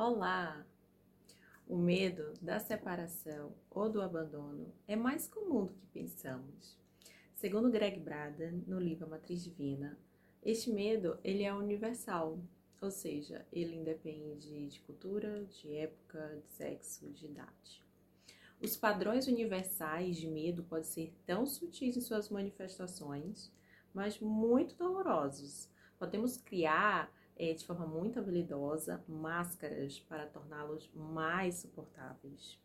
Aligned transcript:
Olá! 0.00 0.64
O 1.66 1.76
medo 1.76 2.32
da 2.40 2.60
separação 2.60 3.52
ou 3.68 3.90
do 3.90 4.00
abandono 4.00 4.72
é 4.86 4.94
mais 4.94 5.26
comum 5.26 5.64
do 5.64 5.74
que 5.74 5.86
pensamos. 5.88 6.78
Segundo 7.34 7.68
Greg 7.68 7.98
Braden, 7.98 8.62
no 8.68 8.78
livro 8.78 9.10
Matriz 9.10 9.42
Divina, 9.42 9.98
este 10.40 10.70
medo 10.70 11.18
ele 11.24 11.42
é 11.42 11.52
universal, 11.52 12.38
ou 12.80 12.92
seja, 12.92 13.44
ele 13.52 13.74
independe 13.74 14.68
de 14.68 14.80
cultura, 14.82 15.44
de 15.46 15.74
época, 15.74 16.40
de 16.44 16.48
sexo, 16.52 17.10
de 17.10 17.26
idade. 17.26 17.84
Os 18.62 18.76
padrões 18.76 19.26
universais 19.26 20.16
de 20.16 20.28
medo 20.28 20.62
podem 20.62 20.84
ser 20.84 21.12
tão 21.26 21.44
sutis 21.44 21.96
em 21.96 22.00
suas 22.00 22.28
manifestações, 22.30 23.52
mas 23.92 24.20
muito 24.20 24.76
dolorosos. 24.76 25.68
Podemos 25.98 26.36
criar 26.36 27.12
é, 27.38 27.54
de 27.54 27.64
forma 27.64 27.86
muito 27.86 28.18
habilidosa 28.18 29.02
máscaras 29.06 30.00
para 30.00 30.26
torná-los 30.26 30.90
mais 30.92 31.54
suportáveis. 31.54 32.58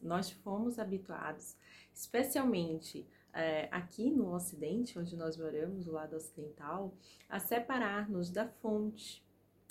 Nós 0.00 0.30
fomos 0.30 0.78
habituados, 0.78 1.56
especialmente 1.92 3.06
é, 3.32 3.68
aqui 3.72 4.10
no 4.10 4.32
Ocidente, 4.32 4.98
onde 4.98 5.16
nós 5.16 5.36
moramos, 5.36 5.88
o 5.88 5.92
lado 5.92 6.14
ocidental, 6.16 6.94
a 7.28 7.40
separar-nos 7.40 8.30
da 8.30 8.46
fonte. 8.46 9.24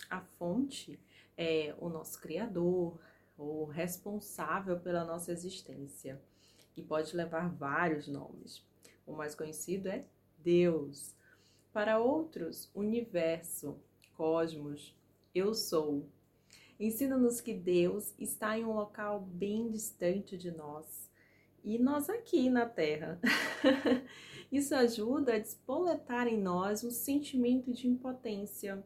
A 0.09 0.19
fonte 0.19 0.99
é 1.37 1.73
o 1.79 1.87
nosso 1.87 2.19
Criador, 2.19 2.99
o 3.37 3.65
responsável 3.65 4.79
pela 4.79 5.05
nossa 5.05 5.31
existência, 5.31 6.21
e 6.75 6.81
pode 6.81 7.15
levar 7.15 7.49
vários 7.49 8.07
nomes. 8.07 8.61
O 9.07 9.13
mais 9.13 9.33
conhecido 9.33 9.87
é 9.87 10.05
Deus. 10.39 11.15
Para 11.71 11.99
outros, 11.99 12.69
universo, 12.73 13.79
cosmos, 14.15 14.95
eu 15.33 15.53
sou. 15.53 16.05
Ensina-nos 16.79 17.39
que 17.39 17.53
Deus 17.53 18.13
está 18.19 18.57
em 18.57 18.65
um 18.65 18.73
local 18.73 19.21
bem 19.21 19.69
distante 19.69 20.37
de 20.37 20.51
nós 20.51 21.09
e 21.63 21.79
nós 21.79 22.09
aqui 22.09 22.49
na 22.49 22.65
Terra. 22.65 23.19
Isso 24.51 24.75
ajuda 24.75 25.35
a 25.35 25.39
despoletar 25.39 26.27
em 26.27 26.39
nós 26.39 26.83
um 26.83 26.91
sentimento 26.91 27.73
de 27.73 27.87
impotência. 27.87 28.83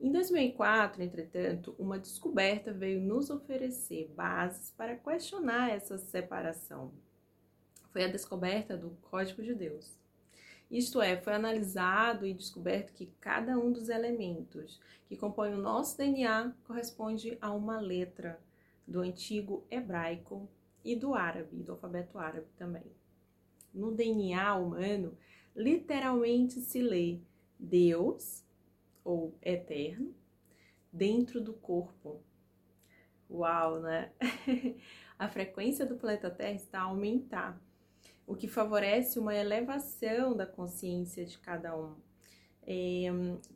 Em 0.00 0.10
2004, 0.10 1.02
entretanto, 1.02 1.74
uma 1.78 1.98
descoberta 1.98 2.72
veio 2.72 3.00
nos 3.00 3.30
oferecer 3.30 4.12
bases 4.16 4.72
para 4.76 4.96
questionar 4.96 5.70
essa 5.70 5.96
separação. 5.96 6.92
Foi 7.90 8.04
a 8.04 8.08
descoberta 8.08 8.76
do 8.76 8.90
Código 9.02 9.42
de 9.42 9.54
Deus. 9.54 10.01
Isto 10.72 11.02
é, 11.02 11.18
foi 11.18 11.34
analisado 11.34 12.26
e 12.26 12.32
descoberto 12.32 12.94
que 12.94 13.04
cada 13.20 13.58
um 13.58 13.70
dos 13.70 13.90
elementos 13.90 14.80
que 15.06 15.18
compõem 15.18 15.52
o 15.52 15.58
nosso 15.58 15.98
DNA 15.98 16.54
corresponde 16.64 17.36
a 17.42 17.52
uma 17.52 17.78
letra 17.78 18.40
do 18.86 19.00
antigo 19.00 19.66
hebraico 19.70 20.48
e 20.82 20.96
do 20.96 21.12
árabe, 21.12 21.62
do 21.62 21.72
alfabeto 21.72 22.16
árabe 22.16 22.46
também. 22.56 22.90
No 23.74 23.92
DNA 23.92 24.54
humano, 24.56 25.14
literalmente 25.54 26.58
se 26.60 26.80
lê 26.80 27.20
Deus, 27.58 28.42
ou 29.04 29.36
eterno, 29.42 30.14
dentro 30.90 31.38
do 31.38 31.52
corpo. 31.52 32.22
Uau, 33.30 33.80
né? 33.80 34.10
a 35.18 35.28
frequência 35.28 35.84
do 35.84 35.96
planeta 35.96 36.30
Terra 36.30 36.54
está 36.54 36.80
a 36.80 36.84
aumentar 36.84 37.60
o 38.26 38.34
que 38.34 38.48
favorece 38.48 39.18
uma 39.18 39.34
elevação 39.34 40.36
da 40.36 40.46
consciência 40.46 41.24
de 41.24 41.38
cada 41.38 41.76
um. 41.76 41.94
É, 42.64 43.06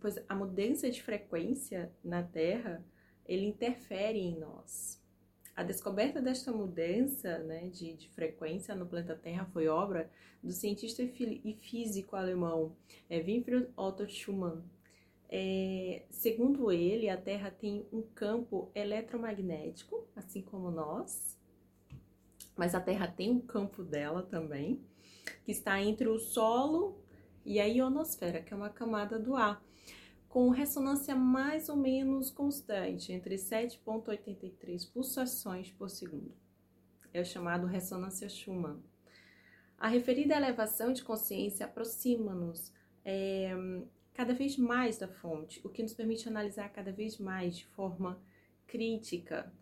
pois 0.00 0.19
a 0.28 0.34
mudança 0.34 0.91
de 0.91 1.03
frequência 1.03 1.92
na 2.03 2.22
Terra, 2.22 2.84
ele 3.25 3.47
interfere 3.47 4.19
em 4.19 4.39
nós. 4.39 5.00
A 5.55 5.62
descoberta 5.62 6.20
desta 6.20 6.53
mudança 6.53 7.39
né, 7.39 7.69
de, 7.69 7.94
de, 7.94 8.09
frequência 8.11 8.75
no 8.75 8.84
planeta 8.84 9.15
Terra 9.15 9.49
foi 9.53 9.69
obra 9.69 10.10
do 10.43 10.53
cientista 10.53 11.03
e 11.03 11.56
físico 11.62 12.15
alemão 12.15 12.76
é, 13.09 13.21
Winfried 13.22 13.69
Otto 13.75 14.06
Schumann. 14.06 14.62
É, 15.28 16.05
segundo 16.10 16.71
ele, 16.71 17.09
a 17.09 17.16
Terra 17.16 17.50
tem 17.50 17.87
um 17.91 18.03
campo 18.03 18.71
eletromagnético, 18.75 20.06
assim 20.15 20.43
como 20.43 20.71
nós, 20.71 21.36
mas 22.56 22.75
a 22.75 22.81
Terra 22.81 23.06
tem 23.06 23.31
um 23.31 23.41
campo 23.41 23.83
dela 23.83 24.22
também, 24.22 24.81
que 25.44 25.53
está 25.53 25.81
entre 25.81 26.09
o 26.09 26.19
solo 26.19 26.99
e 27.44 27.61
a 27.61 27.65
ionosfera, 27.65 28.43
que 28.43 28.53
é 28.53 28.56
uma 28.56 28.71
camada 28.71 29.19
do 29.19 29.37
ar, 29.37 29.62
com 30.28 30.50
ressonância 30.50 31.15
mais 31.15 31.69
ou 31.69 31.77
menos 31.77 32.31
constante, 32.31 33.12
entre 33.12 33.37
7,83 33.37 34.91
pulsações 34.93 35.71
por 35.71 35.89
segundo. 35.89 36.34
É 37.12 37.21
o 37.21 37.25
chamado 37.25 37.67
ressonância 37.67 38.28
Schumann. 38.28 38.83
A 39.78 39.88
referida 39.88 40.34
elevação 40.34 40.93
de 40.93 41.05
consciência 41.05 41.67
aproxima-nos 41.67 42.73
é, 43.05 43.55
cada 44.15 44.34
vez 44.34 44.56
mais 44.56 44.99
da 44.99 45.06
fonte, 45.06 45.61
o 45.65 45.69
que 45.69 45.83
nos 45.83 45.93
permite 45.93 46.28
analisar 46.28 46.71
cada 46.71 46.91
vez 46.91 47.19
mais 47.19 47.56
de 47.56 47.67
forma 47.67 48.19
crítica 48.67 49.53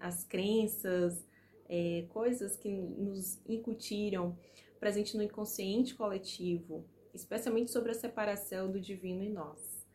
as 0.00 0.24
crenças, 0.24 1.24
é, 1.70 2.04
coisas 2.08 2.56
que 2.56 2.68
nos 2.68 3.40
incutiram 3.48 4.36
presente 4.80 5.16
no 5.16 5.22
inconsciente 5.22 5.94
coletivo, 5.94 6.84
especialmente 7.14 7.70
sobre 7.70 7.92
a 7.92 7.94
separação 7.94 8.68
do 8.72 8.80
divino 8.80 9.22
em 9.22 9.30
nós. 9.30 9.86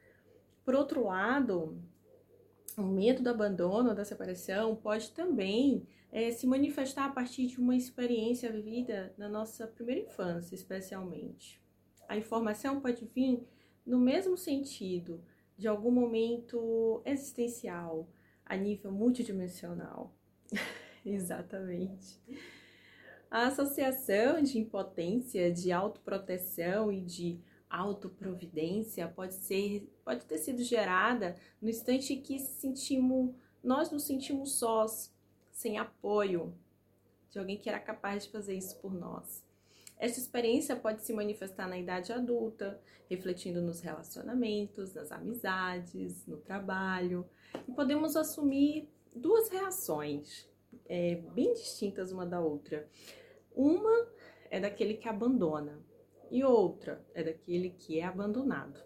Por 0.64 0.74
outro 0.74 1.04
lado, 1.04 1.78
o 2.78 2.82
medo 2.82 3.22
do 3.22 3.30
abandono, 3.30 3.94
da 3.94 4.06
separação, 4.06 4.74
pode 4.74 5.12
também 5.12 5.86
é, 6.14 6.32
se 6.32 6.48
manifestar 6.48 7.06
a 7.06 7.12
partir 7.12 7.48
de 7.48 7.60
uma 7.60 7.76
experiência 7.76 8.50
vivida 8.50 9.14
na 9.18 9.28
nossa 9.28 9.68
primeira 9.68 10.02
infância, 10.02 10.56
especialmente. 10.56 11.62
A 12.08 12.16
informação 12.16 12.80
pode 12.80 13.06
vir 13.14 13.46
no 13.86 14.00
mesmo 14.00 14.38
sentido 14.38 15.22
de 15.58 15.68
algum 15.68 15.92
momento 15.92 17.02
existencial, 17.06 18.08
a 18.46 18.56
nível 18.56 18.92
multidimensional. 18.92 20.16
Exatamente. 21.14 22.20
A 23.30 23.48
associação 23.48 24.42
de 24.42 24.58
impotência, 24.58 25.52
de 25.52 25.72
autoproteção 25.72 26.92
e 26.92 27.02
de 27.02 27.40
autoprovidência 27.70 29.08
pode 29.08 29.34
ser, 29.36 29.92
pode 30.04 30.26
ter 30.26 30.38
sido 30.38 30.64
gerada 30.64 31.36
no 31.62 31.70
instante 31.70 32.14
em 32.14 32.22
que 32.22 32.40
sentimos, 32.40 33.36
nós 33.64 33.92
nos 33.92 34.04
sentimos 34.04 34.54
sós, 34.54 35.14
sem 35.52 35.78
apoio 35.78 36.54
de 37.30 37.40
alguém 37.40 37.58
que 37.58 37.70
era 37.70 37.80
capaz 37.80 38.24
de 38.24 38.32
fazer 38.32 38.56
isso 38.56 38.80
por 38.80 38.94
nós. 38.94 39.44
Esta 39.98 40.20
experiência 40.20 40.76
pode 40.76 41.04
se 41.04 41.14
manifestar 41.14 41.68
na 41.68 41.78
idade 41.78 42.12
adulta, 42.12 42.80
refletindo 43.10 43.62
nos 43.62 43.82
relacionamentos, 43.82 44.94
nas 44.94 45.12
amizades, 45.12 46.26
no 46.26 46.38
trabalho, 46.38 47.28
e 47.68 47.72
podemos 47.72 48.16
assumir 48.16 48.90
duas 49.14 49.50
reações 49.50 50.48
é, 50.88 51.16
bem 51.34 51.54
distintas 51.54 52.12
uma 52.12 52.26
da 52.26 52.40
outra. 52.40 52.88
Uma 53.56 54.08
é 54.50 54.60
daquele 54.60 54.96
que 54.96 55.08
abandona 55.08 55.80
e 56.30 56.44
outra 56.44 57.06
é 57.14 57.24
daquele 57.24 57.70
que 57.70 58.00
é 58.00 58.04
abandonado. 58.04 58.84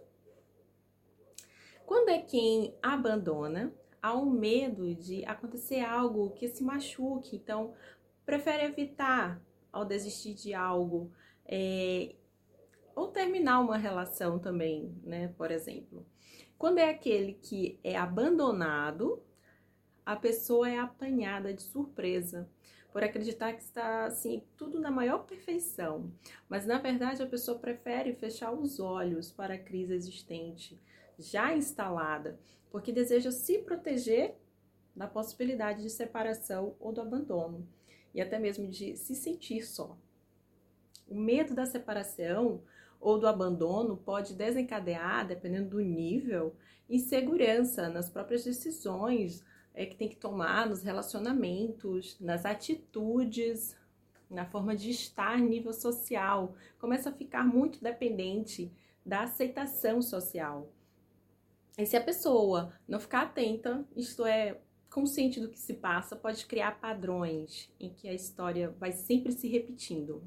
Quando 1.85 2.09
é 2.09 2.19
quem 2.19 2.75
abandona, 2.81 3.73
há 4.01 4.15
um 4.15 4.29
medo 4.29 4.93
de 4.93 5.25
acontecer 5.25 5.81
algo 5.81 6.31
que 6.31 6.47
se 6.47 6.63
machuque, 6.63 7.35
então 7.35 7.73
prefere 8.25 8.63
evitar 8.63 9.41
ao 9.71 9.85
desistir 9.85 10.33
de 10.35 10.53
algo 10.53 11.11
é, 11.45 12.15
ou 12.95 13.07
terminar 13.07 13.59
uma 13.59 13.77
relação 13.77 14.37
também, 14.37 14.93
né? 15.03 15.33
Por 15.37 15.49
exemplo, 15.49 16.05
quando 16.57 16.77
é 16.77 16.89
aquele 16.89 17.33
que 17.33 17.79
é 17.83 17.95
abandonado, 17.97 19.23
a 20.09 20.15
pessoa 20.15 20.67
é 20.67 20.79
apanhada 20.79 21.53
de 21.53 21.61
surpresa 21.61 22.49
por 22.91 23.03
acreditar 23.03 23.53
que 23.53 23.61
está 23.61 24.05
assim 24.05 24.41
tudo 24.57 24.79
na 24.79 24.89
maior 24.89 25.19
perfeição, 25.19 26.11
mas 26.49 26.65
na 26.65 26.79
verdade 26.79 27.21
a 27.21 27.27
pessoa 27.27 27.59
prefere 27.59 28.15
fechar 28.15 28.51
os 28.51 28.79
olhos 28.79 29.31
para 29.31 29.53
a 29.53 29.59
crise 29.59 29.93
existente 29.93 30.81
já 31.19 31.55
instalada, 31.55 32.39
porque 32.71 32.91
deseja 32.91 33.29
se 33.29 33.59
proteger 33.59 34.33
da 34.95 35.07
possibilidade 35.07 35.83
de 35.83 35.91
separação 35.91 36.75
ou 36.79 36.91
do 36.91 37.01
abandono 37.01 37.67
e 38.11 38.19
até 38.19 38.39
mesmo 38.39 38.67
de 38.67 38.97
se 38.97 39.13
sentir 39.13 39.61
só. 39.61 39.95
O 41.07 41.13
medo 41.13 41.53
da 41.53 41.67
separação 41.67 42.63
ou 42.99 43.19
do 43.19 43.27
abandono 43.27 43.95
pode 43.95 44.33
desencadear, 44.33 45.27
dependendo 45.27 45.69
do 45.69 45.79
nível, 45.79 46.55
insegurança 46.89 47.89
nas 47.89 48.09
próprias 48.09 48.43
decisões 48.43 49.47
é, 49.73 49.85
que 49.85 49.95
tem 49.95 50.09
que 50.09 50.15
tomar 50.15 50.67
nos 50.67 50.83
relacionamentos, 50.83 52.17
nas 52.19 52.45
atitudes, 52.45 53.75
na 54.29 54.45
forma 54.45 54.75
de 54.75 54.91
estar 54.91 55.39
nível 55.39 55.73
social. 55.73 56.55
Começa 56.77 57.09
a 57.09 57.13
ficar 57.13 57.45
muito 57.45 57.81
dependente 57.81 58.71
da 59.05 59.23
aceitação 59.23 60.01
social. 60.01 60.71
E 61.77 61.85
se 61.85 61.95
a 61.95 62.03
pessoa 62.03 62.73
não 62.87 62.99
ficar 62.99 63.21
atenta, 63.21 63.85
isto 63.95 64.25
é, 64.25 64.59
consciente 64.89 65.39
do 65.39 65.49
que 65.49 65.59
se 65.59 65.75
passa, 65.75 66.15
pode 66.15 66.45
criar 66.45 66.79
padrões 66.79 67.73
em 67.79 67.89
que 67.89 68.07
a 68.07 68.13
história 68.13 68.69
vai 68.69 68.91
sempre 68.91 69.31
se 69.31 69.47
repetindo. 69.47 70.21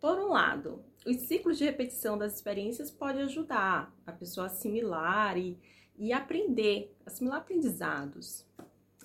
Por 0.00 0.18
um 0.18 0.28
lado, 0.28 0.84
os 1.06 1.16
ciclos 1.28 1.56
de 1.56 1.64
repetição 1.64 2.18
das 2.18 2.34
experiências 2.34 2.90
podem 2.90 3.22
ajudar 3.22 3.94
a 4.06 4.12
pessoa 4.12 4.46
a 4.46 4.50
assimilar 4.50 5.38
e, 5.38 5.58
e 5.96 6.12
aprender, 6.12 6.94
assimilar 7.04 7.40
aprendizados. 7.40 8.46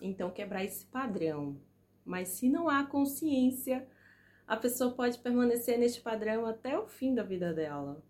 Então, 0.01 0.31
quebrar 0.31 0.63
esse 0.63 0.85
padrão. 0.85 1.59
Mas 2.05 2.29
se 2.29 2.49
não 2.49 2.69
há 2.69 2.83
consciência, 2.85 3.87
a 4.47 4.57
pessoa 4.57 4.91
pode 4.93 5.19
permanecer 5.19 5.77
neste 5.77 6.01
padrão 6.01 6.45
até 6.45 6.77
o 6.77 6.87
fim 6.87 7.13
da 7.13 7.23
vida 7.23 7.53
dela. 7.53 8.01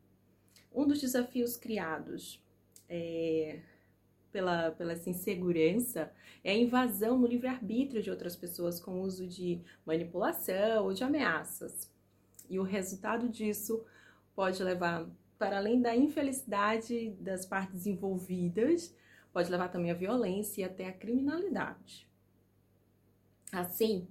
Um 0.74 0.88
dos 0.88 1.02
desafios 1.02 1.58
criados 1.58 2.42
é, 2.88 3.60
pela, 4.32 4.72
pela 4.72 4.94
essa 4.94 5.10
insegurança 5.10 6.12
é 6.44 6.52
a 6.52 6.58
invasão 6.58 7.18
no 7.18 7.28
livre-arbítrio 7.28 8.02
de 8.02 8.10
outras 8.10 8.36
pessoas 8.36 8.80
com 8.80 8.92
o 8.92 9.02
uso 9.02 9.28
de 9.28 9.62
manipulação 9.86 10.86
ou 10.86 10.94
de 10.94 11.04
ameaças. 11.04 11.92
E 12.50 12.60
o 12.60 12.64
resultado 12.64 13.28
disso 13.28 13.84
pode 14.34 14.64
levar, 14.64 15.08
para 15.40 15.58
além 15.58 15.82
da 15.82 15.96
infelicidade 15.96 17.12
das 17.20 17.46
partes 17.46 17.88
envolvidas, 17.88 18.96
pode 19.34 19.50
levar 19.50 19.70
também 19.70 19.90
à 19.90 19.96
violência 19.96 20.62
e 20.62 20.64
até 20.64 20.88
à 20.88 20.94
criminalidade. 20.94 22.08
Assim, 23.52 24.08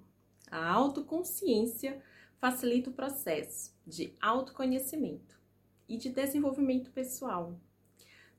a 0.51 0.69
autoconsciência 0.69 2.03
facilita 2.39 2.91
o 2.91 2.95
processo 2.95 3.73
de 3.87 4.13
autoconhecimento 4.21 5.39
e 5.89 5.97
de 5.97 6.09
desenvolvimento 6.09 6.91
pessoal 6.91 7.57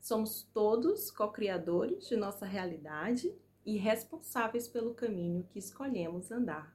Somos 0.00 0.42
todos 0.54 1.10
co-criadores 1.10 2.08
de 2.08 2.16
nossa 2.16 2.46
realidade 2.46 3.34
e 3.66 3.76
responsáveis 3.76 4.66
pelo 4.66 4.94
caminho 4.94 5.46
que 5.50 5.58
escolhemos 5.58 6.32
andar. 6.32 6.74